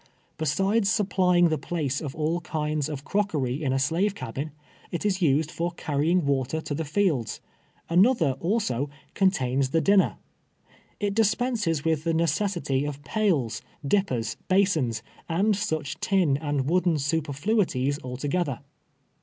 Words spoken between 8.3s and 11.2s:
also, contains the din ner. It